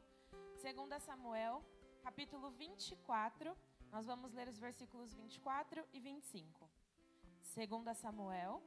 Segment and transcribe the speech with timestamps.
[0.00, 1.62] comigo, 2 Samuel,
[2.02, 3.56] capítulo 24.
[3.92, 6.68] Nós vamos ler os versículos 24 e 25.
[7.54, 8.62] 2 Samuel,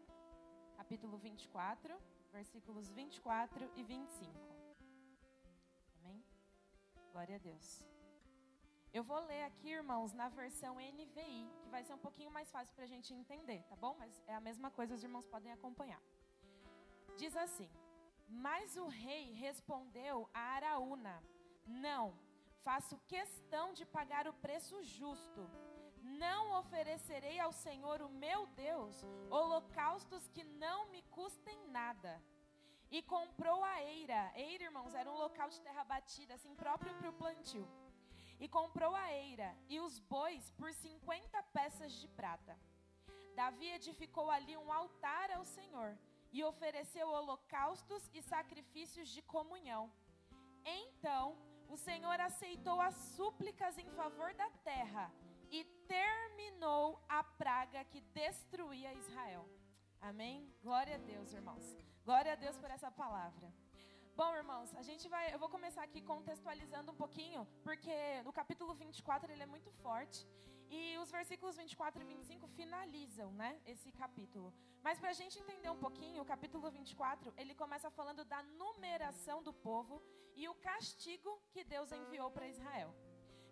[0.78, 1.98] capítulo 24,
[2.32, 4.32] versículos 24 e 25.
[6.00, 6.24] Amém?
[7.12, 7.84] Glória a Deus.
[8.94, 12.74] Eu vou ler aqui, irmãos, na versão NVI, que vai ser um pouquinho mais fácil
[12.74, 13.96] para a gente entender, tá bom?
[14.00, 16.02] Mas é a mesma coisa, os irmãos podem acompanhar.
[17.18, 17.70] Diz assim:
[18.28, 21.24] Mas o rei respondeu a Araúna:
[21.66, 22.14] Não,
[22.62, 25.50] faço questão de pagar o preço justo.
[26.02, 32.22] Não oferecerei ao Senhor, o meu Deus, holocaustos que não me custem nada.
[32.90, 34.32] E comprou a eira.
[34.36, 37.68] Eira, irmãos, era um local de terra batida, assim próprio para o plantio.
[38.40, 42.58] E comprou a eira e os bois por 50 peças de prata.
[43.36, 45.98] Davi edificou ali um altar ao Senhor
[46.32, 49.92] e ofereceu holocaustos e sacrifícios de comunhão.
[50.64, 51.38] Então
[51.70, 55.12] o Senhor aceitou as súplicas em favor da terra
[55.52, 59.48] e terminou a praga que destruía Israel.
[60.02, 60.54] Amém?
[60.62, 61.76] Glória a Deus, irmãos.
[62.06, 63.52] Glória a Deus por essa palavra.
[64.16, 68.74] Bom, irmãos, a gente vai, eu vou começar aqui contextualizando um pouquinho, porque no capítulo
[68.74, 70.28] 24 ele é muito forte
[70.70, 74.54] e os versículos 24 e 25 finalizam, né, esse capítulo.
[74.82, 79.42] Mas para a gente entender um pouquinho, o capítulo 24 ele começa falando da numeração
[79.44, 80.02] do povo
[80.36, 82.94] e o castigo que Deus enviou para Israel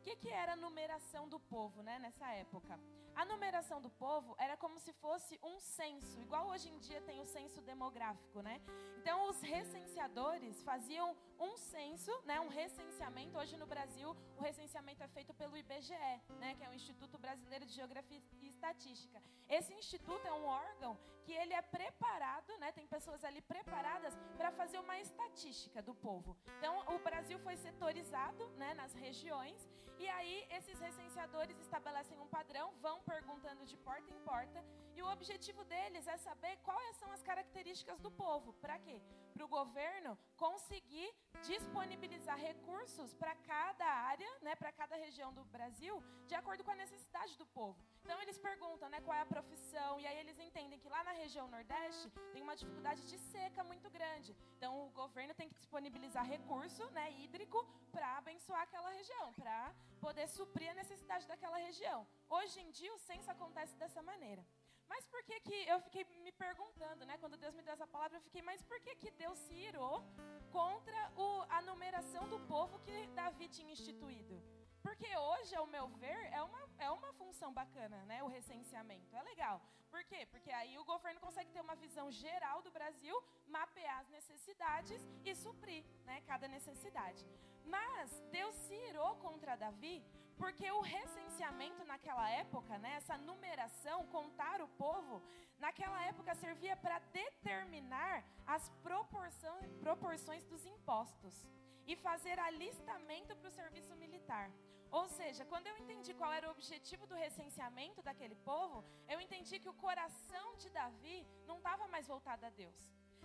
[0.05, 2.79] que, que era a numeração do povo né, nessa época?
[3.15, 7.21] A numeração do povo era como se fosse um censo, igual hoje em dia tem
[7.21, 8.61] o censo demográfico, né?
[8.97, 13.37] Então os recenseadores faziam um censo, né, um recenseamento.
[13.37, 15.93] Hoje no Brasil o recenseamento é feito pelo IBGE,
[16.41, 19.23] né, que é o Instituto Brasileiro de Geografia e Estatística.
[19.47, 24.51] Esse instituto é um órgão que ele é preparado, né, tem pessoas ali preparadas para
[24.51, 26.37] fazer uma estatística do povo.
[26.57, 29.65] Então o Brasil foi setorizado, né, nas regiões
[29.99, 34.63] e aí esses recenseadores estabelecem um padrão, vão perguntando de porta em porta,
[34.95, 38.53] e o objetivo deles é saber quais são as características do povo.
[38.53, 39.01] Para quê?
[39.35, 41.09] Para o governo conseguir
[41.43, 46.75] disponibilizar recursos para cada área, né, para cada região do Brasil, de acordo com a
[46.83, 47.77] necessidade do povo.
[48.01, 51.11] Então eles perguntam, né, qual é a profissão, e aí eles entendem que lá na
[51.11, 54.33] região Nordeste tem uma dificuldade de seca muito grande.
[54.55, 60.27] Então o governo tem que disponibilizar recurso, né, hídrico para abençoar aquela região, para poder
[60.29, 62.07] suprir a necessidade daquela região.
[62.29, 64.45] Hoje em dia o censo acontece dessa maneira.
[64.87, 67.17] Mas por que que eu fiquei me perguntando, né?
[67.17, 70.03] Quando Deus me deu essa palavra, eu fiquei, mas por que que Deus se irou
[70.51, 74.41] contra o, a numeração do povo que Davi tinha instituído?
[74.85, 78.23] Porque hoje, ao meu ver, é uma, é uma função bacana, né?
[78.23, 79.15] O recenseamento.
[79.15, 79.59] É legal.
[79.89, 80.25] Por quê?
[80.27, 83.15] Porque aí o governo consegue ter uma visão geral do Brasil,
[83.47, 87.25] mapear as necessidades e suprir né, cada necessidade.
[87.65, 90.03] Mas Deus se irou contra Davi
[90.37, 95.21] porque o recenseamento naquela época, né, essa numeração, contar o povo,
[95.57, 101.47] naquela época servia para determinar as proporções, dos impostos
[101.87, 104.51] e fazer alistamento para o serviço militar.
[104.91, 109.59] Ou seja, quando eu entendi qual era o objetivo do recenseamento daquele povo, eu entendi
[109.59, 112.77] que o coração de Davi não estava mais voltado a Deus.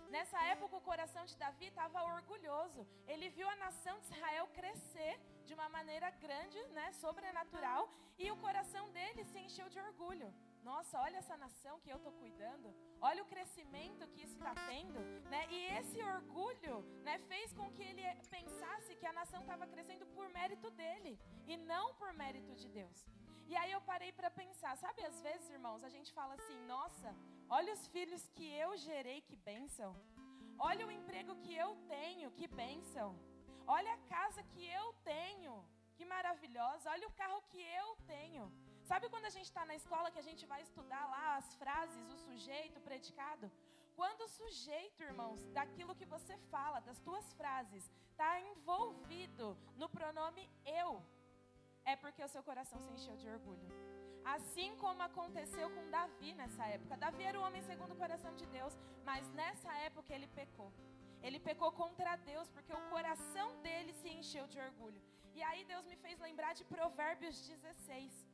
[0.09, 2.87] Nessa época, o coração de Davi estava orgulhoso.
[3.07, 8.37] Ele viu a nação de Israel crescer de uma maneira grande, né, sobrenatural, e o
[8.37, 10.33] coração dele se encheu de orgulho.
[10.63, 12.73] Nossa, olha essa nação que eu estou cuidando.
[13.01, 15.47] Olha o crescimento que isso está tendo, né?
[15.49, 20.29] E esse orgulho, né, fez com que ele pensasse que a nação estava crescendo por
[20.29, 23.07] mérito dele e não por mérito de Deus.
[23.51, 27.09] E aí eu parei para pensar, sabe, às vezes, irmãos, a gente fala assim: "Nossa,
[27.57, 29.89] olha os filhos que eu gerei, que bênção.
[30.69, 33.09] Olha o emprego que eu tenho, que bênção.
[33.75, 35.53] Olha a casa que eu tenho,
[35.97, 36.91] que maravilhosa.
[36.95, 38.45] Olha o carro que eu tenho."
[38.89, 42.09] Sabe quando a gente está na escola que a gente vai estudar lá as frases,
[42.15, 43.51] o sujeito, o predicado?
[43.99, 50.43] Quando o sujeito, irmãos, daquilo que você fala, das tuas frases, está envolvido no pronome
[50.83, 50.89] eu,
[51.85, 53.67] é porque o seu coração se encheu de orgulho.
[54.23, 56.97] Assim como aconteceu com Davi nessa época.
[56.97, 60.71] Davi era o homem segundo o coração de Deus, mas nessa época ele pecou.
[61.21, 65.01] Ele pecou contra Deus porque o coração dele se encheu de orgulho.
[65.33, 68.31] E aí Deus me fez lembrar de Provérbios 16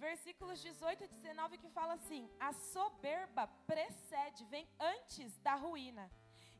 [0.00, 6.10] versículos 18 e 19 que fala assim: A soberba precede, vem antes da ruína,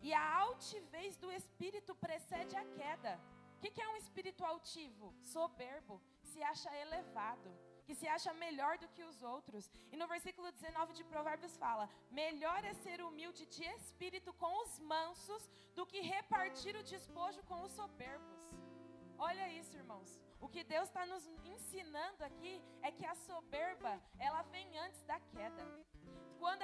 [0.00, 3.19] e a altivez do espírito precede a queda.
[3.56, 5.14] O que, que é um espírito altivo?
[5.34, 6.00] Soberbo,
[6.32, 7.50] se acha elevado,
[7.86, 9.64] que se acha melhor do que os outros.
[9.92, 11.86] E no versículo 19 de Provérbios fala:
[12.22, 15.42] Melhor é ser humilde de espírito com os mansos
[15.76, 18.40] do que repartir o despojo com os soberbos.
[19.80, 20.10] irmãos.
[20.40, 21.24] O que Deus está nos
[21.54, 25.64] ensinando aqui é que a soberba, ela vem antes da queda.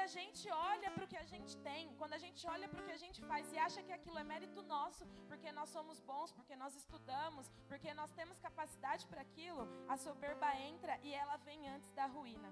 [0.07, 0.43] A gente
[0.73, 3.01] olha para o que a gente tem, quando a gente olha para o que a
[3.05, 6.77] gente faz e acha que aquilo é mérito nosso, porque nós somos bons, porque nós
[6.81, 9.65] estudamos, porque nós temos capacidade para aquilo,
[9.95, 12.51] a soberba entra e ela vem antes da ruína.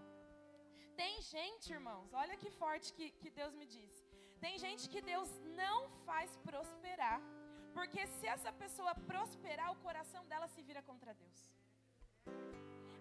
[1.03, 4.03] Tem gente, irmãos, olha que forte que, que Deus me disse.
[4.45, 5.31] Tem gente que Deus
[5.63, 5.79] não
[6.09, 7.21] faz prosperar,
[7.79, 11.41] porque se essa pessoa prosperar, o coração dela se vira contra Deus.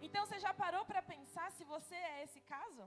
[0.06, 2.84] Então você já parou para pensar se você é esse caso?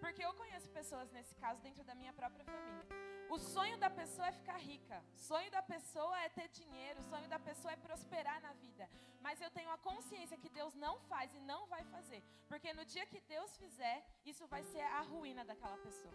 [0.00, 2.86] Porque eu conheço pessoas nesse caso dentro da minha própria família.
[3.28, 5.02] O sonho da pessoa é ficar rica.
[5.14, 7.00] O sonho da pessoa é ter dinheiro.
[7.00, 8.88] O sonho da pessoa é prosperar na vida.
[9.20, 12.22] Mas eu tenho a consciência que Deus não faz e não vai fazer.
[12.48, 16.14] Porque no dia que Deus fizer, isso vai ser a ruína daquela pessoa.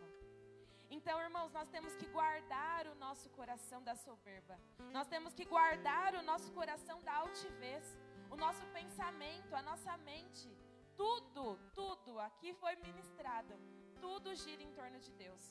[0.90, 4.60] Então, irmãos, nós temos que guardar o nosso coração da soberba.
[4.92, 7.86] Nós temos que guardar o nosso coração da altivez.
[8.30, 10.50] O nosso pensamento, a nossa mente
[10.96, 13.54] tudo, tudo aqui foi ministrado.
[14.00, 15.42] Tudo gira em torno de Deus.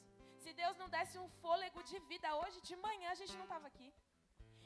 [0.43, 3.67] Se Deus não desse um fôlego de vida hoje de manhã, a gente não estava
[3.67, 3.93] aqui.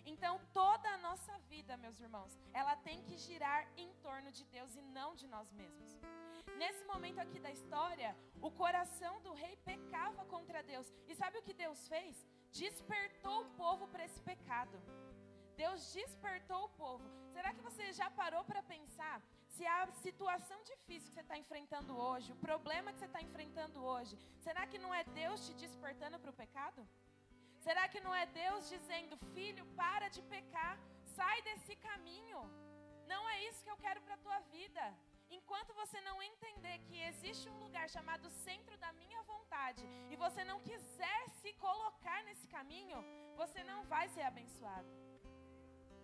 [0.06, 4.74] Então, toda a nossa vida, meus irmãos, ela tem que girar em torno de Deus
[4.76, 5.98] e não de nós mesmos.
[6.58, 10.92] Nesse momento aqui da história, o coração do rei pecava contra Deus.
[11.08, 12.24] E sabe o que Deus fez?
[12.52, 14.78] Despertou o povo para esse pecado.
[15.56, 17.04] Deus despertou o povo.
[17.32, 19.22] Será que você já parou para pensar
[19.54, 23.78] se a situação difícil que você está enfrentando hoje, o problema que você está enfrentando
[23.92, 24.14] hoje,
[24.46, 26.80] será que não é Deus te despertando para o pecado?
[27.66, 30.76] Será que não é Deus dizendo, filho, para de pecar,
[31.16, 32.40] sai desse caminho?
[33.12, 34.84] Não é isso que eu quero para a tua vida.
[35.30, 40.44] Enquanto você não entender que existe um lugar chamado centro da minha vontade e você
[40.44, 42.98] não quiser se colocar nesse caminho,
[43.36, 45.13] você não vai ser abençoado.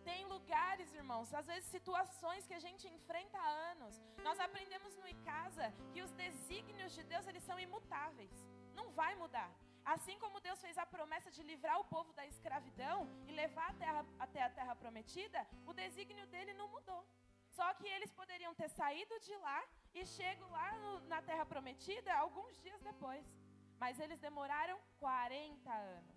[0.09, 3.95] Tem lugares, irmãos, às vezes situações que a gente enfrenta há anos.
[4.27, 8.33] Nós aprendemos no ICASA que os desígnios de Deus, eles são imutáveis.
[8.75, 9.51] Não vai mudar.
[9.85, 13.75] Assim como Deus fez a promessa de livrar o povo da escravidão e levar a
[13.75, 17.03] terra, até a terra prometida, o desígnio dele não mudou.
[17.51, 19.61] Só que eles poderiam ter saído de lá
[19.95, 23.25] e chego lá no, na terra prometida alguns dias depois.
[23.79, 26.17] Mas eles demoraram 40 anos.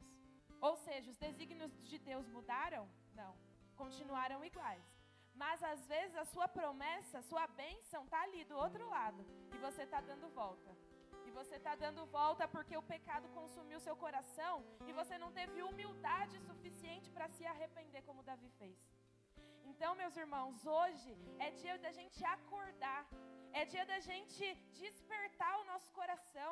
[0.61, 2.87] Ou seja, os desígnios de Deus mudaram?
[3.13, 3.33] Não
[3.73, 4.85] continuaram iguais.
[5.41, 9.21] Mas às vezes a sua promessa, a sua bênção está ali do outro lado
[9.53, 10.71] e você está dando volta.
[11.27, 15.63] E você está dando volta porque o pecado consumiu seu coração e você não teve
[15.69, 18.77] humildade suficiente para se arrepender como Davi fez.
[19.71, 23.01] Então, meus irmãos, hoje é dia da gente acordar,
[23.59, 24.43] é dia da gente
[24.81, 26.51] despertar o nosso coração.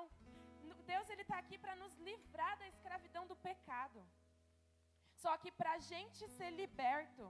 [0.91, 3.99] Deus ele está aqui para nos livrar da escravidão do pecado.
[5.23, 7.25] Só que para a gente ser liberto,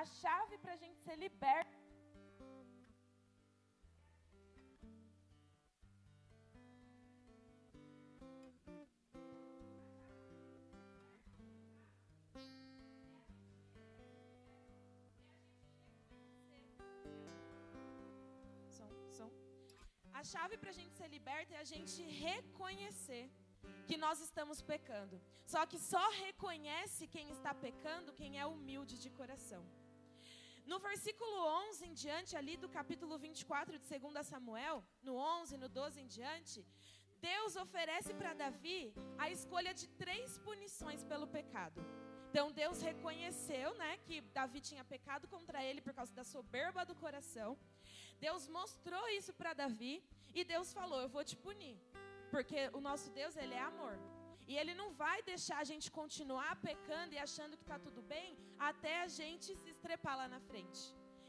[0.00, 1.76] a chave para a gente ser liberto.
[20.18, 23.24] A chave para a gente ser liberto é a gente reconhecer
[23.86, 25.20] que nós estamos pecando.
[25.52, 29.64] Só que só reconhece quem está pecando quem é humilde de coração.
[30.70, 31.34] No versículo
[31.70, 36.08] 11 em diante, ali do capítulo 24 de 2 Samuel, no 11, no 12 em
[36.08, 36.66] diante,
[37.20, 41.80] Deus oferece para Davi a escolha de três punições pelo pecado.
[42.28, 46.94] Então Deus reconheceu, né, que Davi tinha pecado contra ele por causa da soberba do
[46.94, 47.56] coração.
[48.18, 50.02] Deus mostrou isso para Davi
[50.34, 51.78] e Deus falou: "Eu vou te punir".
[52.34, 53.94] Porque o nosso Deus, ele é amor.
[54.50, 58.28] E ele não vai deixar a gente continuar pecando e achando que está tudo bem
[58.70, 60.82] até a gente se estrepar lá na frente.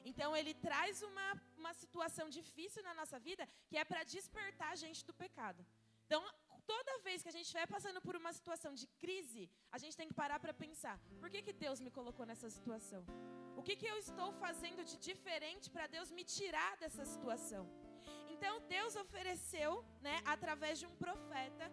[0.09, 1.27] Então ele traz uma,
[1.61, 5.65] uma situação difícil na nossa vida que é para despertar a gente do pecado.
[6.05, 6.21] Então,
[6.73, 9.43] toda vez que a gente estiver passando por uma situação de crise,
[9.75, 13.03] a gente tem que parar para pensar: por que, que Deus me colocou nessa situação?
[13.59, 17.63] O que, que eu estou fazendo de diferente para Deus me tirar dessa situação?
[18.37, 19.69] Então Deus ofereceu,
[20.07, 21.65] né, através de um profeta,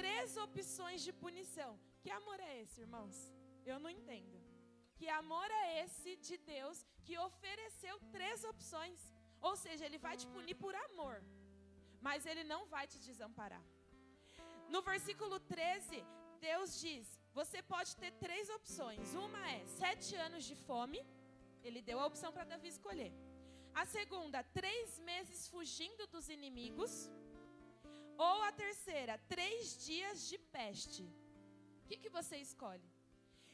[0.00, 1.72] três opções de punição.
[2.02, 3.16] Que amor é esse, irmãos?
[3.64, 4.36] Eu não entendo.
[4.98, 9.00] Que amor é esse de Deus que ofereceu três opções?
[9.48, 11.16] Ou seja, ele vai te punir por amor,
[12.06, 13.64] mas ele não vai te desamparar.
[14.74, 16.04] No versículo 13,
[16.48, 19.14] Deus diz: você pode ter três opções.
[19.14, 21.00] Uma é sete anos de fome.
[21.62, 23.12] Ele deu a opção para Davi escolher.
[23.74, 27.10] A segunda, três meses fugindo dos inimigos.
[28.18, 31.04] Ou a terceira, três dias de peste.
[31.82, 32.88] O que, que você escolhe?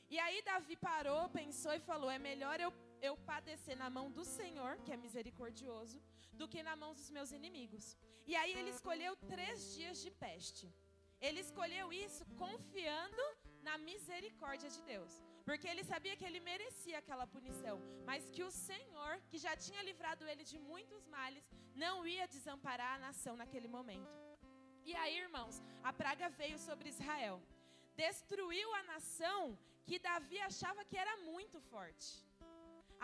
[0.08, 4.24] E aí Davi parou, pensou e falou: é melhor eu, eu padecer na mão do
[4.24, 6.00] Senhor, que é misericordioso,
[6.32, 7.96] do que na mão dos meus inimigos.
[8.26, 10.72] E aí ele escolheu três dias de peste.
[11.20, 13.22] Ele escolheu isso confiando
[13.62, 15.12] na misericórdia de Deus.
[15.46, 17.76] Porque ele sabia que ele merecia aquela punição,
[18.08, 21.44] mas que o Senhor, que já tinha livrado ele de muitos males,
[21.82, 24.14] não ia desamparar a nação naquele momento.
[24.88, 27.36] E aí, irmãos, a praga veio sobre Israel.
[28.04, 29.40] Destruiu a nação
[29.86, 32.08] que Davi achava que era muito forte.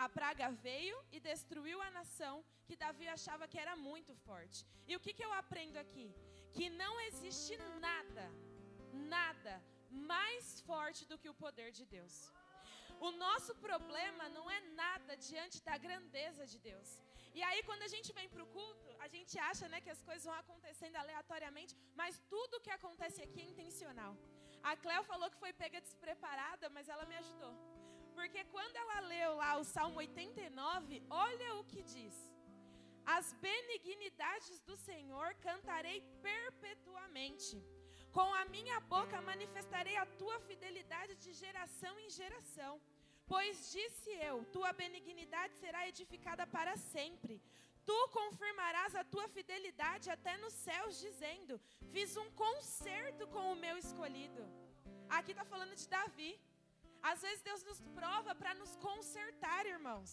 [0.05, 2.35] A praga veio e destruiu a nação
[2.67, 4.65] que Davi achava que era muito forte.
[4.89, 6.07] E o que, que eu aprendo aqui?
[6.51, 7.55] Que não existe
[7.87, 8.25] nada,
[9.15, 9.55] nada
[10.11, 12.15] mais forte do que o poder de Deus.
[13.07, 16.89] O nosso problema não é nada diante da grandeza de Deus.
[17.37, 20.01] E aí, quando a gente vem para o culto, a gente acha né, que as
[20.09, 24.13] coisas vão acontecendo aleatoriamente, mas tudo que acontece aqui é intencional.
[24.71, 27.53] A Cléo falou que foi pega despreparada, mas ela me ajudou.
[28.17, 32.15] Porque quando ela leu lá o Salmo 89, olha o que diz.
[33.05, 37.57] As benignidades do Senhor cantarei perpetuamente.
[38.17, 42.73] Com a minha boca manifestarei a tua fidelidade de geração em geração.
[43.31, 47.41] Pois disse eu: tua benignidade será edificada para sempre.
[47.89, 51.59] Tu confirmarás a tua fidelidade até nos céus, dizendo:
[51.93, 54.43] Fiz um concerto com o meu escolhido.
[55.17, 56.31] Aqui está falando de Davi.
[57.11, 60.11] Às vezes Deus nos prova para nos consertar, irmãos.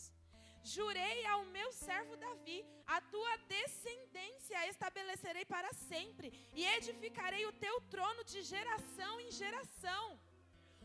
[0.63, 7.81] Jurei ao meu servo Davi: a tua descendência estabelecerei para sempre, e edificarei o teu
[7.83, 10.19] trono de geração em geração.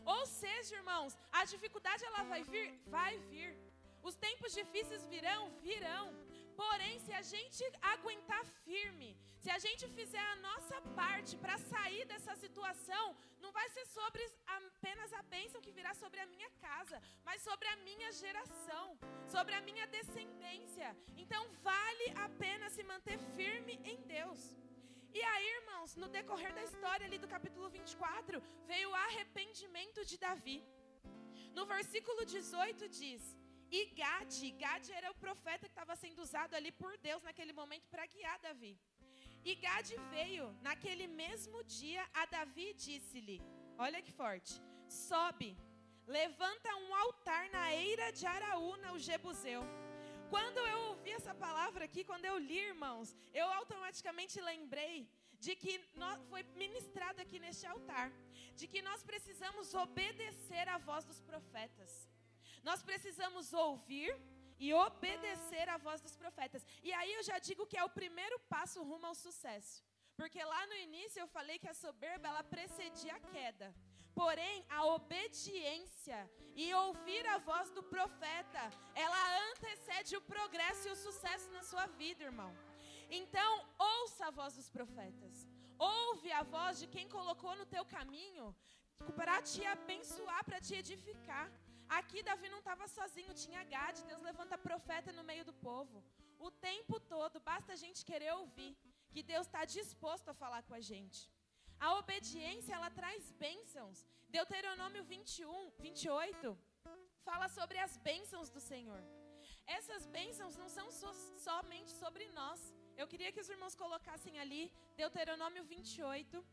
[0.04, 2.72] Ou seja, irmãos, a dificuldade ela vai vir?
[2.86, 3.56] Vai vir.
[4.02, 5.50] Os tempos difíceis virão?
[5.60, 6.25] Virão.
[6.62, 7.62] Porém, se a gente
[7.94, 9.10] aguentar firme,
[9.42, 13.04] se a gente fizer a nossa parte para sair dessa situação,
[13.42, 14.22] não vai ser sobre
[14.58, 18.98] apenas a bênção que virá sobre a minha casa, mas sobre a minha geração,
[19.34, 20.88] sobre a minha descendência.
[21.16, 24.40] Então, vale a pena se manter firme em Deus.
[25.18, 30.18] E aí, irmãos, no decorrer da história ali do capítulo 24, veio o arrependimento de
[30.18, 30.58] Davi.
[31.58, 33.22] No versículo 18 diz:
[33.70, 37.88] E Gade, Gade era o profeta que estava sendo usado ali por Deus naquele momento
[37.88, 38.78] para guiar Davi.
[39.44, 43.42] E Gade veio naquele mesmo dia a Davi e disse-lhe:
[43.78, 44.54] Olha que forte,
[44.88, 45.56] sobe,
[46.06, 49.62] levanta um altar na eira de Araúna, o Jebuseu.
[50.30, 55.08] Quando eu ouvi essa palavra aqui, quando eu li, irmãos, eu automaticamente lembrei
[55.38, 58.10] de que nós, foi ministrado aqui neste altar,
[58.54, 62.08] de que nós precisamos obedecer à voz dos profetas.
[62.68, 64.10] Nós precisamos ouvir
[64.64, 66.66] e obedecer à voz dos profetas.
[66.82, 69.76] E aí eu já digo que é o primeiro passo rumo ao sucesso.
[70.18, 73.68] Porque lá no início eu falei que a soberba ela precedia a queda.
[74.20, 76.18] Porém, a obediência
[76.62, 78.62] e ouvir a voz do profeta,
[79.04, 82.52] ela antecede o progresso e o sucesso na sua vida, irmão.
[83.20, 85.46] Então, ouça a voz dos profetas.
[85.78, 88.46] Ouve a voz de quem colocou no teu caminho
[89.14, 91.46] para te abençoar, para te edificar.
[91.88, 94.04] Aqui Davi não estava sozinho, tinha Gade.
[94.04, 96.02] Deus levanta profeta no meio do povo.
[96.38, 98.76] O tempo todo, basta a gente querer ouvir
[99.10, 101.30] que Deus está disposto a falar com a gente.
[101.78, 104.06] A obediência, ela traz bênçãos.
[104.28, 106.58] Deuteronômio 21, 28
[107.28, 109.02] fala sobre as bênçãos do Senhor.
[109.66, 111.12] Essas bênçãos não são so,
[111.46, 112.60] somente sobre nós.
[112.96, 116.44] Eu queria que os irmãos colocassem ali Deuteronômio 28.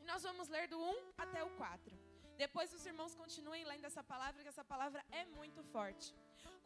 [0.00, 1.99] E nós vamos ler do 1 até o 4.
[2.44, 6.06] Depois os irmãos continuem lendo essa palavra, que essa palavra é muito forte.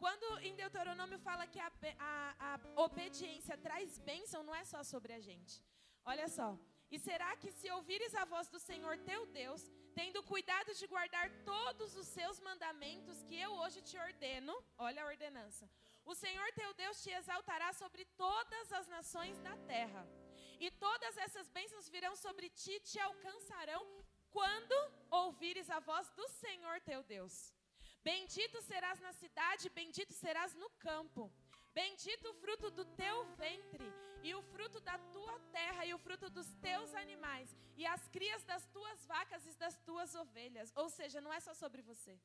[0.03, 1.69] Quando em Deuteronômio fala que a,
[2.09, 2.13] a,
[2.49, 2.53] a
[2.85, 5.55] obediência traz bênção, não é só sobre a gente.
[6.11, 6.49] Olha só.
[6.93, 9.63] E será que se ouvires a voz do Senhor teu Deus,
[9.99, 15.07] tendo cuidado de guardar todos os seus mandamentos que eu hoje te ordeno, olha a
[15.13, 15.69] ordenança,
[16.05, 20.03] o Senhor teu Deus te exaltará sobre todas as nações da terra.
[20.57, 23.81] E todas essas bênçãos virão sobre ti, te alcançarão
[24.35, 24.75] quando
[25.09, 27.35] ouvires a voz do Senhor teu Deus.
[28.03, 31.23] Bendito serás na cidade, bendito serás no campo.
[31.73, 33.87] Bendito o fruto do teu ventre,
[34.27, 38.43] e o fruto da tua terra, e o fruto dos teus animais, e as crias
[38.51, 40.73] das tuas vacas e das tuas ovelhas.
[40.75, 42.15] Ou seja, não é só sobre você.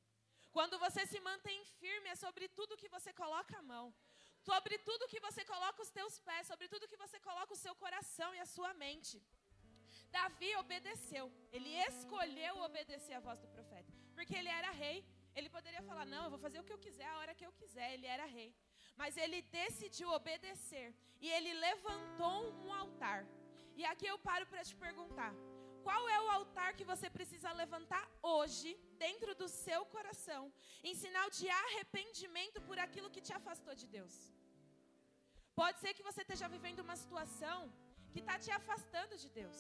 [0.56, 3.86] Quando você se mantém firme, é sobre tudo que você coloca a mão,
[4.50, 7.74] sobre tudo que você coloca os teus pés, sobre tudo que você coloca o seu
[7.84, 9.22] coração e a sua mente.
[10.16, 14.98] Davi obedeceu, ele escolheu obedecer a voz do profeta, porque ele era rei.
[15.38, 17.52] Ele poderia falar: Não, eu vou fazer o que eu quiser, a hora que eu
[17.60, 17.86] quiser.
[17.94, 18.50] Ele era rei.
[19.00, 20.88] Mas ele decidiu obedecer
[21.20, 23.20] e ele levantou um altar.
[23.80, 25.32] E aqui eu paro para te perguntar:
[25.86, 28.04] Qual é o altar que você precisa levantar
[28.34, 28.70] hoje,
[29.04, 30.42] dentro do seu coração,
[30.82, 34.16] em sinal de arrependimento por aquilo que te afastou de Deus?
[35.60, 37.58] Pode ser que você esteja vivendo uma situação
[38.12, 39.58] que está te afastando de Deus.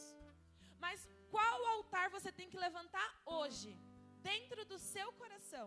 [0.84, 3.70] Mas qual altar você tem que levantar hoje,
[4.30, 5.66] dentro do seu coração?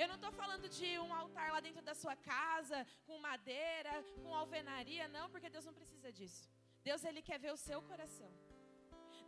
[0.00, 4.34] Eu não estou falando de um altar lá dentro da sua casa, com madeira, com
[4.34, 6.42] alvenaria, não, porque Deus não precisa disso.
[6.88, 8.30] Deus, Ele quer ver o seu coração.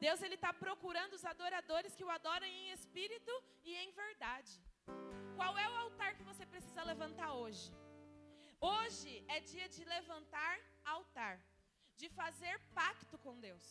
[0.06, 4.52] Deus, Ele está procurando os adoradores que o adoram em espírito e em verdade.
[5.38, 7.66] Qual é o altar que você precisa levantar hoje?
[8.60, 10.54] Hoje é dia de levantar
[10.84, 11.34] altar,
[12.00, 13.66] de fazer pacto com Deus.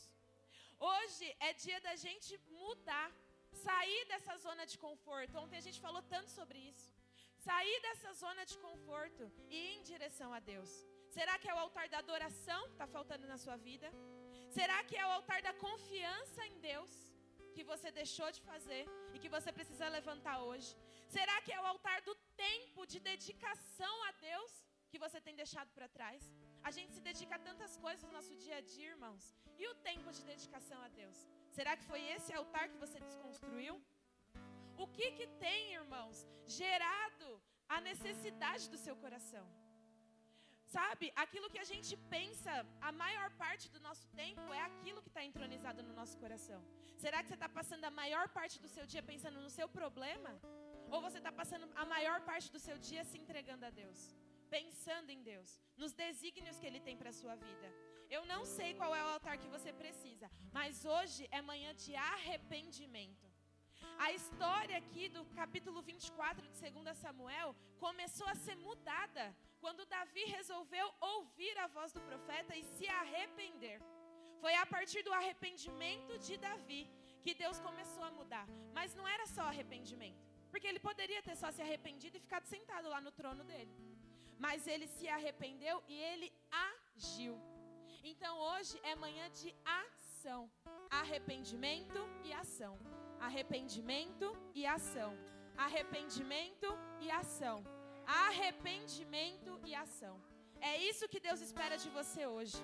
[0.79, 3.09] Hoje é dia da gente mudar,
[3.65, 5.37] sair dessa zona de conforto.
[5.43, 6.87] Ontem a gente falou tanto sobre isso.
[7.47, 10.71] Sair dessa zona de conforto e ir em direção a Deus.
[11.17, 13.89] Será que é o altar da adoração que está faltando na sua vida?
[14.57, 16.91] Será que é o altar da confiança em Deus
[17.55, 20.75] que você deixou de fazer e que você precisa levantar hoje?
[21.07, 22.15] Será que é o altar do
[22.47, 24.51] tempo de dedicação a Deus
[24.89, 26.23] que você tem deixado para trás?
[26.69, 29.23] A gente se dedica a tantas coisas no nosso dia a dia, irmãos.
[29.61, 31.17] E o tempo de dedicação a Deus?
[31.57, 33.73] Será que foi esse altar que você desconstruiu?
[34.83, 36.17] O que que tem, irmãos,
[36.59, 37.29] gerado
[37.75, 39.45] a necessidade do seu coração?
[40.75, 42.53] Sabe, aquilo que a gente pensa,
[42.89, 46.59] a maior parte do nosso tempo é aquilo que está entronizado no nosso coração.
[47.03, 50.31] Será que você está passando a maior parte do seu dia pensando no seu problema?
[50.89, 53.99] Ou você está passando a maior parte do seu dia se entregando a Deus?
[54.57, 55.49] Pensando em Deus,
[55.81, 57.67] nos desígnios que Ele tem para a sua vida.
[58.15, 61.95] Eu não sei qual é o altar que você precisa, mas hoje é manhã de
[61.95, 63.27] arrependimento.
[64.05, 69.25] A história aqui do capítulo 24 de 2 Samuel começou a ser mudada
[69.59, 73.79] quando Davi resolveu ouvir a voz do profeta e se arrepender.
[74.39, 76.83] Foi a partir do arrependimento de Davi
[77.23, 78.45] que Deus começou a mudar.
[78.71, 82.87] Mas não era só arrependimento, porque ele poderia ter só se arrependido e ficado sentado
[82.87, 83.92] lá no trono dele.
[84.37, 87.39] Mas ele se arrependeu e ele agiu.
[88.03, 90.51] Então hoje é manhã de ação,
[90.89, 92.77] arrependimento e ação.
[93.19, 95.17] Arrependimento e ação.
[95.57, 96.67] Arrependimento
[96.99, 97.63] e ação
[98.05, 100.21] arrependimento e ação.
[100.59, 102.57] É isso que Deus espera de você hoje.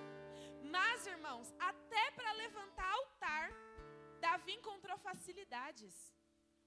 [0.64, 3.52] Mas, irmãos, até para levantar altar,
[4.20, 6.14] Davi encontrou facilidades.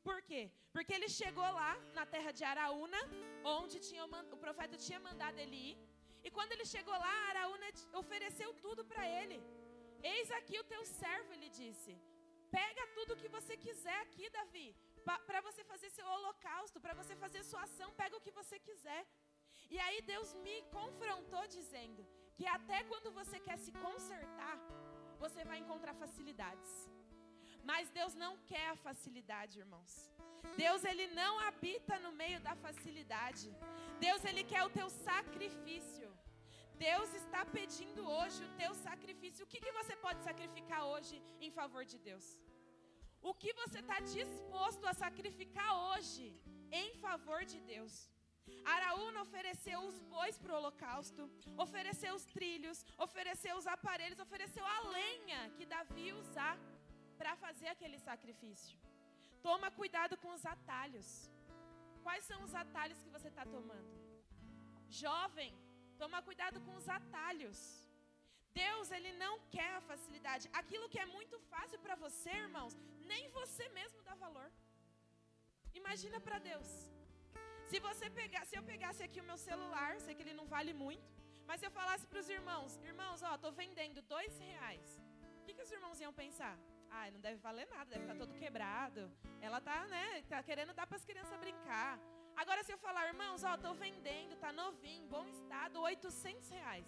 [0.08, 0.42] Por quê?
[0.74, 3.00] Porque ele chegou lá na terra de Araúna,
[3.56, 5.76] onde tinha, o profeta tinha mandado ele ir.
[6.26, 7.66] E quando ele chegou lá, Araúna
[8.02, 9.38] ofereceu tudo para ele.
[10.12, 11.92] Eis aqui o teu servo, ele disse.
[12.58, 14.68] Pega tudo que você quiser aqui, Davi
[15.28, 19.02] para você fazer seu holocausto, para você fazer sua ação, pega o que você quiser.
[19.70, 24.56] E aí Deus me confrontou dizendo que até quando você quer se consertar,
[25.18, 26.72] você vai encontrar facilidades.
[27.70, 29.92] Mas Deus não quer a facilidade, irmãos.
[30.64, 33.48] Deus ele não habita no meio da facilidade.
[34.06, 36.08] Deus ele quer o teu sacrifício.
[36.88, 39.44] Deus está pedindo hoje o teu sacrifício.
[39.44, 42.26] O que, que você pode sacrificar hoje em favor de Deus?
[43.30, 46.26] O que você está disposto a sacrificar hoje
[46.80, 47.94] em favor de Deus?
[48.64, 51.22] Araúna ofereceu os bois para o holocausto,
[51.56, 56.54] ofereceu os trilhos, ofereceu os aparelhos, ofereceu a lenha que Davi ia usar
[57.20, 58.76] para fazer aquele sacrifício.
[59.48, 61.08] Toma cuidado com os atalhos.
[62.04, 63.92] Quais são os atalhos que você está tomando?
[65.02, 65.52] Jovem,
[66.02, 67.58] toma cuidado com os atalhos.
[68.62, 70.50] Deus, Ele não quer a facilidade.
[70.60, 72.74] Aquilo que é muito fácil para você, irmãos,
[73.12, 74.48] nem você mesmo dá valor.
[75.80, 76.68] Imagina para Deus.
[77.70, 80.72] Se você pegar, se eu pegasse aqui o meu celular, sei que ele não vale
[80.84, 81.08] muito,
[81.46, 84.88] mas se eu falasse para os irmãos, irmãos, ó, tô vendendo dois reais.
[85.40, 86.56] O que, que os irmãos iam pensar?
[86.94, 89.10] Ah, não deve valer nada, deve estar tá todo quebrado.
[89.40, 91.98] Ela tá, né, tá querendo dar para as crianças brincar.
[92.36, 96.86] Agora se eu falar, irmãos, ó, tô vendendo, tá novinho, bom estado, 800 reais.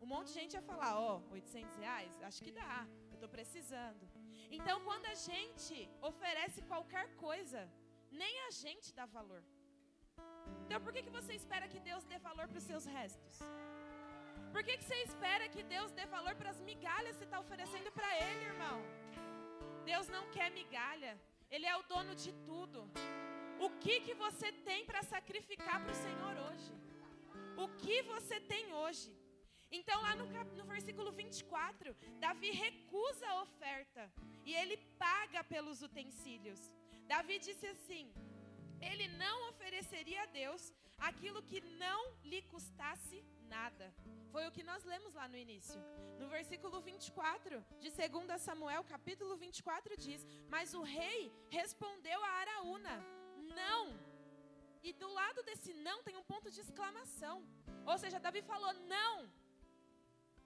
[0.00, 2.22] Um monte de gente ia falar, ó, oh, 800 reais?
[2.22, 4.04] Acho que dá, eu estou precisando.
[4.50, 7.60] Então, quando a gente oferece qualquer coisa,
[8.10, 9.42] nem a gente dá valor.
[10.64, 13.38] Então, por que, que você espera que Deus dê valor para os seus restos?
[14.52, 17.40] Por que, que você espera que Deus dê valor para as migalhas que você está
[17.40, 18.78] oferecendo para Ele, irmão?
[19.90, 21.12] Deus não quer migalha.
[21.54, 22.78] Ele é o dono de tudo.
[23.66, 26.72] O que, que você tem para sacrificar para o Senhor hoje?
[27.64, 29.10] O que você tem hoje?
[29.78, 30.26] Então, lá no,
[30.58, 34.02] no versículo 24, Davi recusa a oferta
[34.48, 36.60] e ele paga pelos utensílios.
[37.12, 38.04] Davi disse assim:
[38.88, 43.94] ele não ofereceria a Deus aquilo que não lhe custasse nada.
[44.32, 45.80] Foi o que nós lemos lá no início.
[46.18, 52.96] No versículo 24 de 2 Samuel, capítulo 24, diz: Mas o rei respondeu a Araúna:
[53.60, 53.82] Não.
[54.82, 57.36] E do lado desse não tem um ponto de exclamação.
[57.86, 59.28] Ou seja, Davi falou: Não.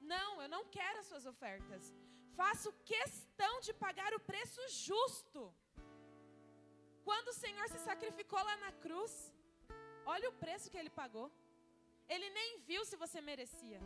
[0.00, 1.92] Não, eu não quero as suas ofertas.
[2.40, 5.42] Faço questão de pagar o preço justo.
[7.04, 9.12] Quando o Senhor se sacrificou lá na cruz,
[10.06, 11.30] olha o preço que ele pagou.
[12.08, 13.80] Ele nem viu se você merecia.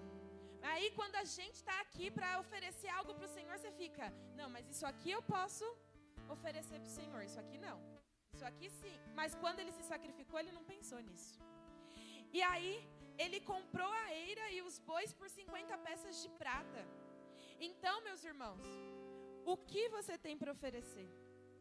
[0.62, 4.48] Aí, quando a gente está aqui para oferecer algo para o Senhor, você fica: não,
[4.55, 5.64] mas isso aqui eu posso
[6.29, 7.79] oferecer para o Senhor, isso aqui não.
[8.35, 8.96] Isso aqui sim.
[9.14, 11.38] Mas quando ele se sacrificou, ele não pensou nisso.
[12.33, 12.72] E aí,
[13.18, 16.83] ele comprou a eira e os bois por 50 peças de prata.
[17.59, 18.66] Então, meus irmãos,
[19.44, 21.09] o que você tem para oferecer?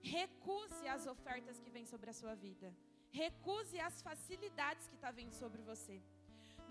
[0.02, 2.76] Recuse as ofertas que vêm sobre a sua vida.
[3.24, 5.96] Recuse as facilidades que estão tá vindo sobre você.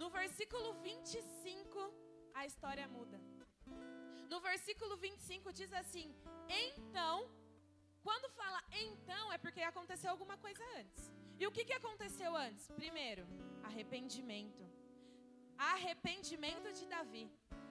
[0.00, 1.94] No versículo 25,
[2.40, 3.18] a história muda.
[4.32, 6.14] No versículo 25 diz assim:
[6.66, 7.16] Então,
[8.02, 11.10] quando fala então, é porque aconteceu alguma coisa antes.
[11.40, 12.68] E o que, que aconteceu antes?
[12.82, 13.26] Primeiro,
[13.62, 14.64] arrependimento.
[15.56, 17.26] Arrependimento de Davi.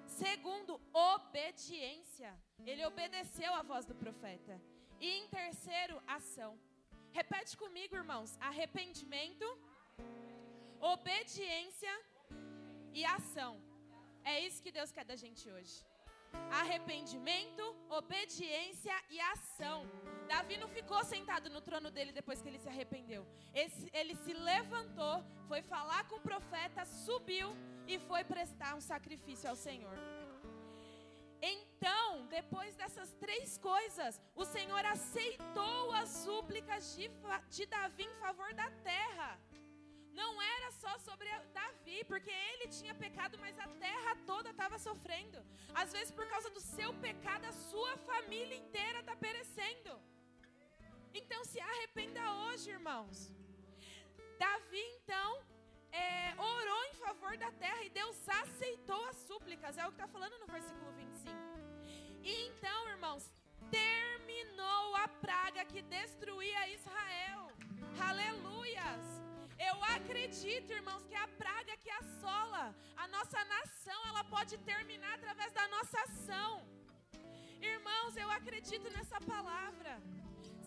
[0.08, 2.32] Segundo, obediência.
[2.66, 4.60] Ele obedeceu à voz do profeta.
[5.00, 6.54] E em terceiro, ação.
[7.19, 9.47] Repete comigo, irmãos: arrependimento,
[10.93, 11.95] obediência
[12.93, 13.54] e ação.
[14.23, 15.76] É isso que Deus quer da gente hoje.
[16.62, 19.80] Arrependimento, obediência e ação.
[20.28, 23.23] Davi não ficou sentado no trono dele depois que ele se arrependeu.
[23.54, 27.49] Esse, ele se levantou, foi falar com o profeta, subiu
[27.88, 29.97] e foi prestar um sacrifício ao Senhor.
[31.84, 37.10] Então, depois dessas três coisas, o Senhor aceitou as súplicas de,
[37.50, 39.38] de Davi em favor da terra
[40.13, 45.39] não era só sobre Davi, porque ele tinha pecado, mas a terra toda estava sofrendo.
[45.74, 50.00] Às vezes, por causa do seu pecado, a sua família inteira está perecendo.
[51.13, 53.32] Então, se arrependa hoje, irmãos.
[54.38, 55.41] Davi, então,
[55.91, 59.78] é, orou em favor da terra e Deus aceitou as súplicas.
[59.78, 61.62] É o que está falando no versículo 25.
[62.24, 63.24] E então, irmãos,
[63.70, 67.42] terminou a praga que destruía Israel.
[68.10, 69.06] Aleluias!
[69.70, 72.64] Eu acredito, irmãos, que a praga que assola
[72.96, 76.52] a nossa nação, ela pode terminar através da nossa ação.
[77.74, 80.02] Irmãos, eu acredito nessa palavra.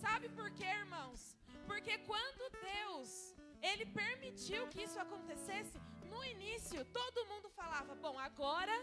[0.05, 1.21] Sabe por quê, irmãos?
[1.67, 5.79] Porque quando Deus, ele permitiu que isso acontecesse,
[6.13, 8.77] no início todo mundo falava: "Bom, agora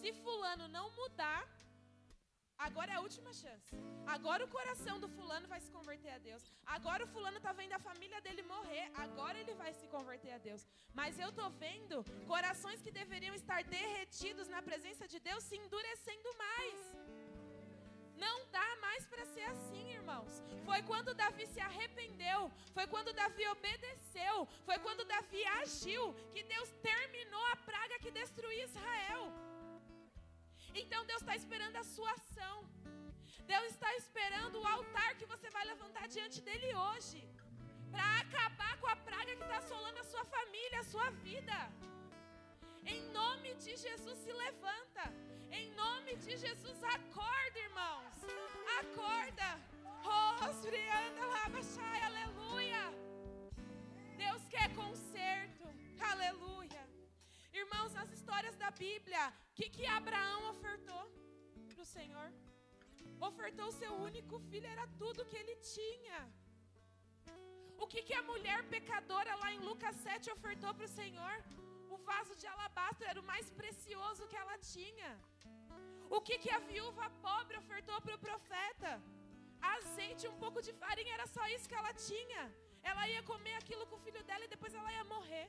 [0.00, 1.27] se fulano não mudar,
[2.68, 3.70] Agora é a última chance.
[4.14, 6.42] Agora o coração do fulano vai se converter a Deus.
[6.76, 8.84] Agora o fulano está vendo a família dele morrer.
[9.04, 10.62] Agora ele vai se converter a Deus.
[11.00, 11.96] Mas eu estou vendo
[12.32, 16.78] corações que deveriam estar derretidos na presença de Deus se endurecendo mais.
[18.26, 20.32] Não dá mais para ser assim, irmãos.
[20.68, 22.40] Foi quando Davi se arrependeu,
[22.76, 24.34] foi quando Davi obedeceu,
[24.68, 26.02] foi quando Davi agiu
[26.32, 29.47] que Deus terminou a praga que destruía Israel.
[30.82, 32.56] Então Deus está esperando a sua ação.
[33.52, 37.20] Deus está esperando o altar que você vai levantar diante dele hoje.
[37.94, 41.58] Para acabar com a praga que está assolando a sua família, a sua vida.
[42.94, 45.04] Em nome de Jesus, se levanta.
[45.58, 48.14] Em nome de Jesus, acorda, irmãos.
[48.80, 49.50] Acorda.
[50.04, 50.30] Oh,
[52.06, 52.82] aleluia.
[54.24, 55.64] Deus quer conserto.
[56.12, 56.82] Aleluia.
[57.52, 59.24] Irmãos, nas histórias da Bíblia,
[59.58, 61.04] que, que Abraão ofertou
[61.70, 62.28] para o Senhor?
[63.28, 66.18] Ofertou o seu único filho, era tudo que ele tinha.
[67.82, 71.34] O que, que a mulher pecadora lá em Lucas 7 ofertou para o Senhor?
[71.94, 75.10] O vaso de alabastro era o mais precioso que ela tinha.
[76.16, 78.92] O que, que a viúva pobre ofertou para o profeta?
[79.74, 82.42] Azeite, um pouco de farinha, era só isso que ela tinha.
[82.90, 85.48] Ela ia comer aquilo com o filho dela e depois ela ia morrer.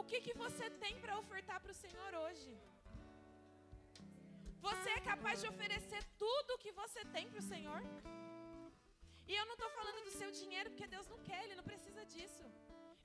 [0.00, 2.50] O que, que você tem para ofertar para o Senhor hoje?
[4.66, 7.80] Você é capaz de oferecer tudo o que você tem para o Senhor?
[9.30, 12.04] E eu não estou falando do seu dinheiro, porque Deus não quer, Ele não precisa
[12.14, 12.44] disso.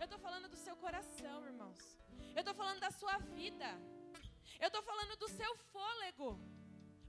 [0.01, 1.81] Eu estou falando do seu coração, irmãos.
[2.35, 3.69] Eu estou falando da sua vida.
[4.63, 6.29] Eu estou falando do seu fôlego.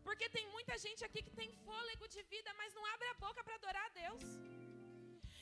[0.06, 3.42] Porque tem muita gente aqui que tem fôlego de vida, mas não abre a boca
[3.42, 4.22] para adorar a Deus.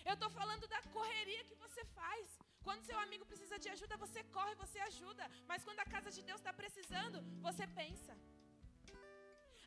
[0.08, 2.26] Eu estou falando da correria que você faz.
[2.66, 5.24] Quando seu amigo precisa de ajuda, você corre, você ajuda.
[5.50, 8.14] Mas quando a casa de Deus está precisando, você pensa.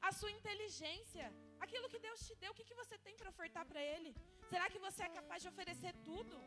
[0.10, 1.26] A sua inteligência,
[1.66, 4.12] aquilo que Deus te deu, o que, que você tem para ofertar para Ele?
[4.52, 6.38] Será que você é capaz de oferecer tudo?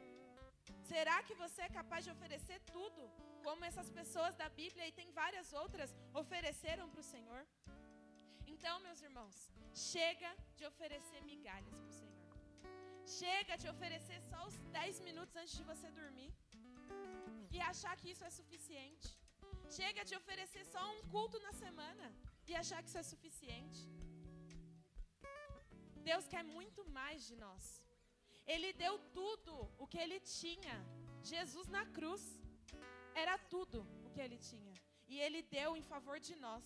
[0.93, 3.05] Será que você é capaz de oferecer tudo?
[3.47, 5.91] como essas pessoas da Bíblia e tem várias outras
[6.23, 7.43] ofereceram para o Senhor.
[8.53, 9.37] Então, meus irmãos,
[9.93, 12.06] chega de oferecer migalhas para o Senhor.
[13.07, 16.33] Chega de oferecer só os 10 minutos antes de você dormir
[17.57, 19.09] e achar que isso é suficiente.
[19.77, 22.07] Chega de oferecer só um culto na semana
[22.49, 23.83] e achar que isso é suficiente.
[26.11, 27.65] Deus quer muito mais de nós.
[28.55, 30.77] Ele deu tudo o que ele tinha.
[31.23, 32.25] Jesus na cruz
[33.15, 34.75] era tudo o que ele tinha.
[35.07, 36.65] E ele deu em favor de nós.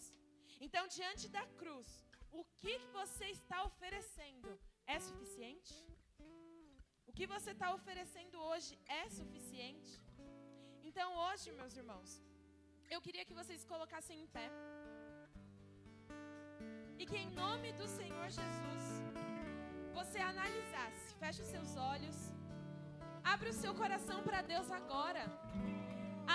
[0.58, 1.88] Então, diante da cruz,
[2.30, 4.50] o que você está oferecendo
[4.86, 5.74] é suficiente?
[7.10, 9.94] O que você está oferecendo hoje é suficiente?
[10.88, 12.10] Então, hoje, meus irmãos,
[12.94, 14.48] eu queria que vocês colocassem em pé.
[17.00, 18.84] E que em nome do Senhor Jesus,
[19.98, 22.16] você analisasse, feche os seus olhos,
[23.32, 25.24] abre o seu coração para Deus agora.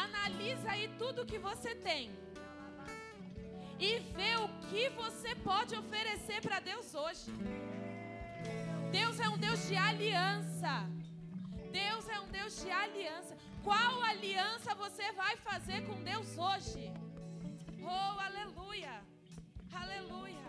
[0.06, 2.06] Analisa aí tudo que você tem.
[3.80, 7.32] E vê o que você pode oferecer para Deus hoje.
[9.00, 10.74] Deus é um Deus de aliança.
[11.80, 13.34] Deus é um Deus de aliança.
[13.68, 16.84] Qual aliança você vai fazer com Deus hoje?
[17.94, 18.94] Oh, aleluia!
[19.82, 20.46] Aleluia!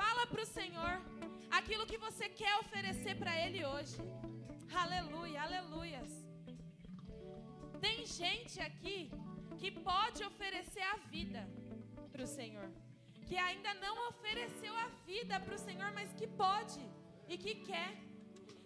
[0.00, 0.94] Fala para o Senhor
[1.58, 3.96] aquilo que você quer oferecer para Ele hoje.
[4.82, 6.12] Aleluia, aleluias.
[7.86, 9.10] Tem gente aqui
[9.60, 11.48] que pode oferecer a vida
[12.12, 12.68] para o Senhor,
[13.26, 16.82] que ainda não ofereceu a vida para o Senhor, mas que pode
[17.26, 18.07] e que quer.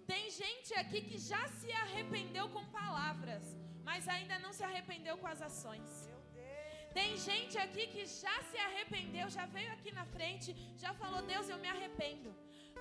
[0.07, 3.45] Tem gente aqui que já se arrependeu com palavras,
[3.89, 5.91] mas ainda não se arrependeu com as ações.
[6.99, 11.49] Tem gente aqui que já se arrependeu, já veio aqui na frente, já falou: Deus,
[11.49, 12.31] eu me arrependo,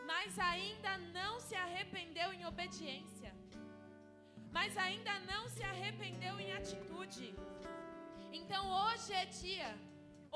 [0.06, 3.32] mas ainda não se arrependeu em obediência,
[4.58, 7.34] mas ainda não se arrependeu em atitude.
[8.40, 9.72] Então hoje é dia,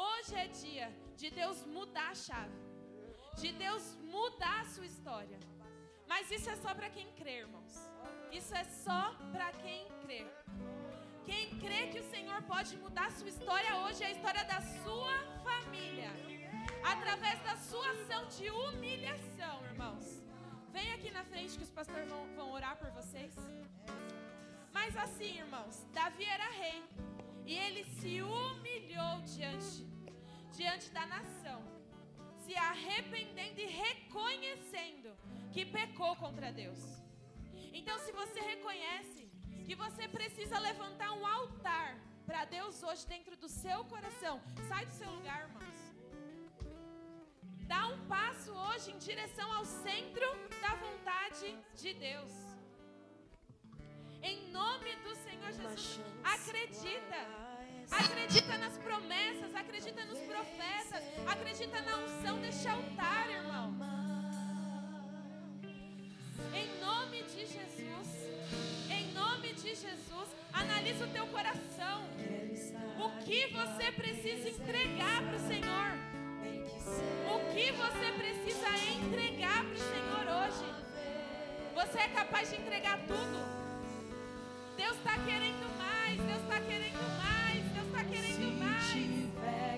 [0.08, 2.62] hoje é dia de Deus mudar a chave,
[3.41, 3.84] de Deus
[4.15, 5.39] mudar a sua história.
[6.08, 7.74] Mas isso é só para quem crê, irmãos.
[8.32, 10.26] Isso é só para quem crê.
[11.26, 14.62] Quem crê que o Senhor pode mudar a sua história hoje é a história da
[14.84, 16.12] sua família.
[16.84, 20.24] Através da sua ação de humilhação, irmãos.
[20.72, 23.34] Vem aqui na frente que os pastores vão, vão orar por vocês.
[24.72, 26.84] Mas assim, irmãos, Davi era rei.
[27.46, 29.88] E ele se humilhou diante,
[30.52, 31.62] diante da nação.
[32.44, 35.15] Se arrependendo e reconhecendo
[35.56, 36.80] que pecou contra Deus.
[37.80, 39.22] Então, se você reconhece
[39.65, 44.91] que você precisa levantar um altar para Deus hoje dentro do seu coração, sai do
[44.91, 45.80] seu lugar, irmãos.
[47.74, 50.28] Dá um passo hoje em direção ao centro
[50.62, 52.34] da vontade de Deus.
[54.22, 56.02] Em nome do Senhor Jesus,
[56.36, 57.22] acredita.
[58.04, 63.94] Acredita nas promessas, acredita nos profetas, acredita na unção deste altar, irmão.
[67.25, 68.29] De Jesus,
[68.89, 72.03] em nome de Jesus, analisa o teu coração.
[72.99, 75.89] O que você precisa entregar para o Senhor?
[77.33, 78.69] O que você precisa
[79.03, 80.65] entregar para o Senhor hoje?
[81.73, 83.38] Você é capaz de entregar tudo?
[84.77, 89.74] Deus está querendo mais, Deus está querendo mais, Deus está querendo mais.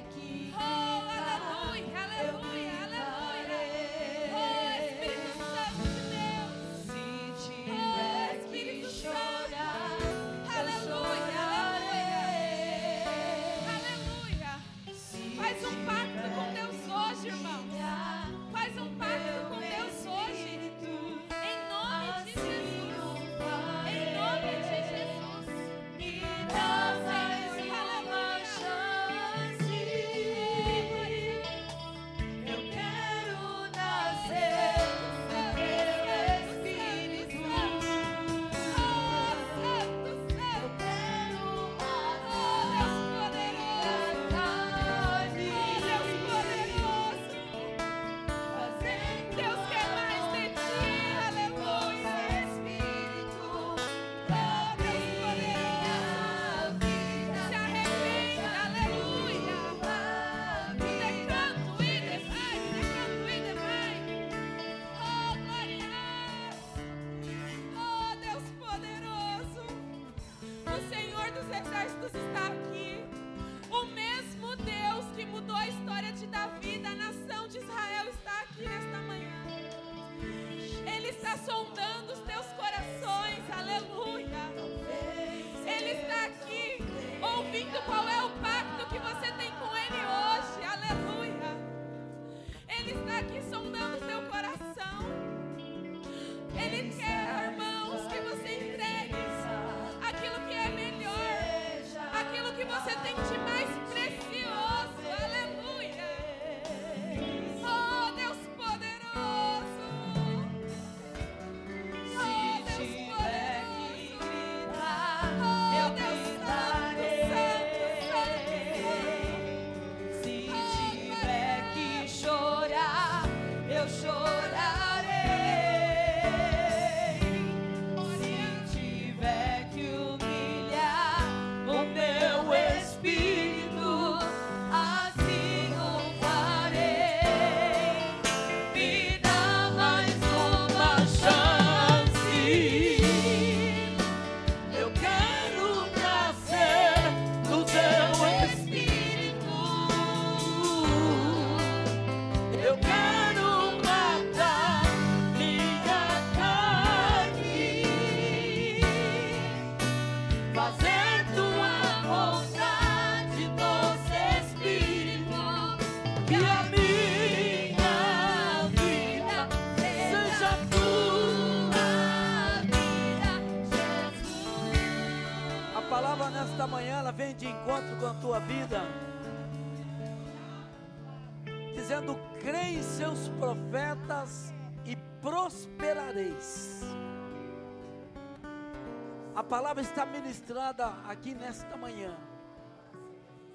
[189.47, 192.17] Palavra está ministrada aqui nesta manhã.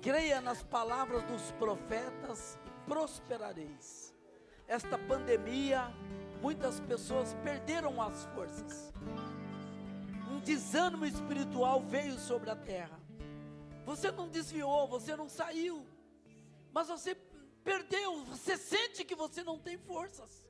[0.01, 4.15] Creia nas palavras dos profetas e prosperareis.
[4.67, 5.93] Esta pandemia,
[6.41, 8.93] muitas pessoas perderam as forças.
[10.31, 12.99] Um desânimo espiritual veio sobre a terra.
[13.85, 15.87] Você não desviou, você não saiu,
[16.73, 17.15] mas você
[17.63, 20.43] perdeu, você sente que você não tem forças.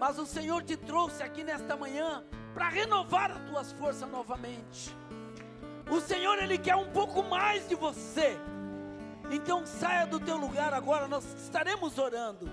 [0.00, 4.96] Mas o Senhor te trouxe aqui nesta manhã para renovar as tuas forças novamente.
[5.90, 8.38] O Senhor ele quer um pouco mais de você.
[9.30, 12.50] Então saia do teu lugar agora, nós estaremos orando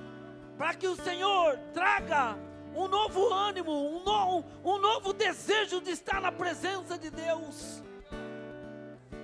[0.58, 2.38] para que o Senhor traga
[2.76, 7.84] um novo ânimo, um, no, um novo desejo de estar na presença de Deus.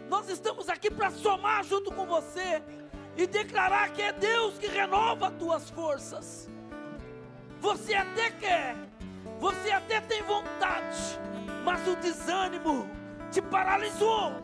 [0.09, 2.61] Nós estamos aqui para somar junto com você
[3.15, 6.49] e declarar que é Deus que renova as tuas forças.
[7.59, 8.75] Você até quer,
[9.43, 11.19] você até tem vontade,
[11.65, 12.89] mas o desânimo
[13.29, 14.41] te paralisou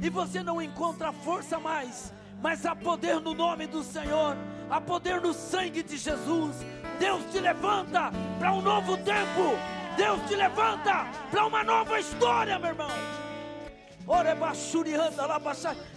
[0.00, 2.14] e você não encontra força mais.
[2.40, 4.34] Mas há poder no nome do Senhor,
[4.70, 6.64] há poder no sangue de Jesus.
[6.98, 9.54] Deus te levanta para um novo tempo.
[9.98, 12.90] Deus te levanta para uma nova história, meu irmão.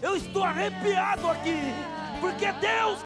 [0.02, 1.58] Eu estou arrepiado aqui,
[2.20, 3.00] porque Deus